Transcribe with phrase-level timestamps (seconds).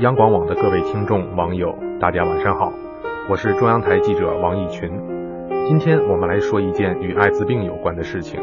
[0.00, 2.72] 央广网的各位听众、网友，大家晚上好，
[3.28, 4.90] 我是中央台记者王义群。
[5.68, 8.40] 今天我们来说一件与艾滋病有关的事情。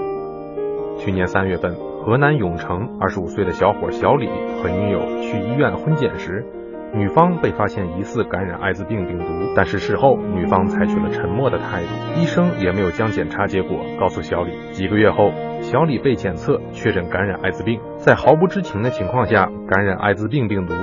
[1.00, 1.74] 去年三月份，
[2.04, 4.30] 河南永城二十五岁的小伙小李
[4.62, 6.46] 和女友去医院婚检时，
[6.94, 14.52] 女方被发现疑似感染艾滋病病毒，但是事后女方采取了沉默的态度，医生也没有将检查结果告诉小李。
[14.74, 15.32] 几个月后，
[15.62, 20.76] 小李被检测确诊感染艾滋病，在毫不知情的情况下感染艾滋病病毒，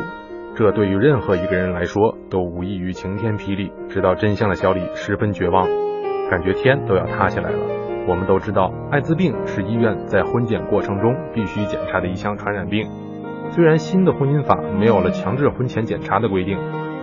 [0.56, 3.72] 这对于任何一个人来说都无异于晴天霹雳。
[3.88, 5.66] 知道真相的小李十分绝望，
[6.30, 7.58] 感觉天都要塌下来了。
[8.06, 12.88] 我们都知道，艾滋病是医院在婚检过程中必须检查的一项传染病。
[13.50, 16.58] 虽然新的婚姻法没有了强制婚前检查的规定。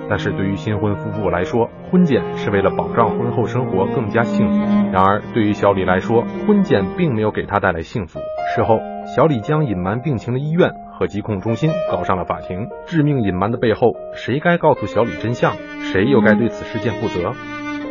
[0.10, 4.60] 但是对于新婚夫妇来说，婚检是为了保障婚后生活更加幸福。
[4.92, 8.20] 然而，对于小李来说，婚检并没有给他带来幸福。
[8.54, 12.70] 事后，小李将隐瞒病情的医院和疾控中心告上了法庭。
[12.86, 15.54] 致命隐瞒的背后，谁该告诉小李真相？
[15.92, 17.34] 谁又该对此事件负责？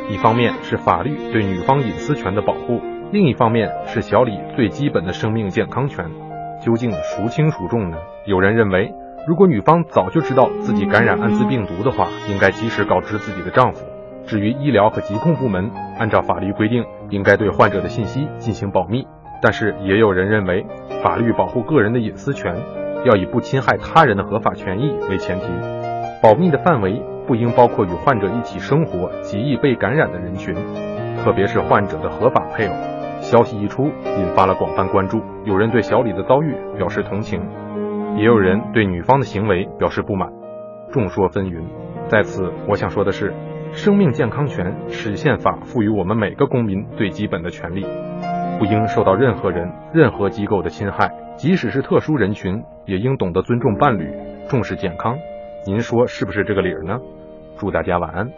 [0.09, 2.81] 一方面是法律对女方隐私权的保护，
[3.11, 6.09] 另一方面是小李最基本的生命健康权。
[6.65, 7.97] 究竟孰轻孰重呢？
[8.27, 8.95] 有人认为。
[9.27, 13.85] 如果女方早就知道自己感染艾滋病毒的话，应该及时告知自己的丈夫。
[14.25, 19.05] 至于医疗和疾控部门，按照法律规定，应该对患者的信息进行保密。
[19.43, 20.65] 但是也有人认为，
[21.03, 22.57] 法律保护个人的隐私权，
[23.05, 25.47] 要以不侵害他人的合法权益为前提，
[26.23, 30.55] 保密的范围不应包括与患者一起生活、极易被感染的人群，
[31.23, 32.75] 特别是患者的合法配偶。
[33.21, 37.43] 消息一出，引发了广泛关注，有人对小李的遭遇表示同情。
[38.17, 40.31] 也有人对女方的行为表示不满，
[40.91, 41.63] 众说纷纭。
[42.09, 43.33] 在此，我想说的是，
[43.73, 47.87] 生命健康权是宪法赋予我们每个公民最基本的权利，
[48.61, 51.11] 不应受到任何人、任何机构的侵害。
[51.37, 54.13] 即使是特殊人群，也应懂得尊重伴侣，
[54.51, 55.17] 重视健康。
[55.65, 56.99] 您说是不是这个理儿呢？
[57.57, 58.31] 祝大家晚安。